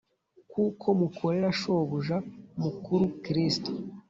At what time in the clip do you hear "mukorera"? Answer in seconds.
0.99-1.49